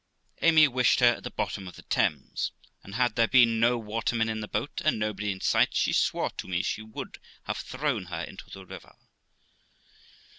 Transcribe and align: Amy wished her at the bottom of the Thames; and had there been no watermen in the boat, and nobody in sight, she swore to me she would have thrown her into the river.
Amy 0.41 0.67
wished 0.67 0.99
her 0.99 1.13
at 1.17 1.23
the 1.23 1.29
bottom 1.29 1.67
of 1.67 1.75
the 1.75 1.83
Thames; 1.83 2.53
and 2.81 2.95
had 2.95 3.15
there 3.15 3.27
been 3.27 3.59
no 3.59 3.77
watermen 3.77 4.29
in 4.29 4.39
the 4.39 4.47
boat, 4.47 4.81
and 4.83 4.97
nobody 4.97 5.31
in 5.31 5.39
sight, 5.41 5.75
she 5.75 5.93
swore 5.93 6.31
to 6.31 6.47
me 6.47 6.63
she 6.63 6.81
would 6.81 7.19
have 7.43 7.57
thrown 7.59 8.05
her 8.05 8.23
into 8.23 8.49
the 8.49 8.65
river. 8.65 8.95